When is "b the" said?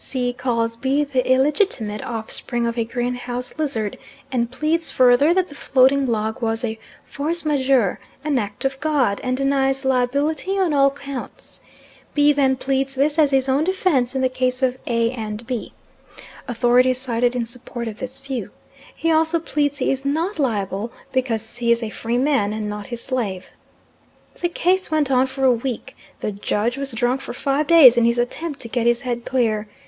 0.76-1.28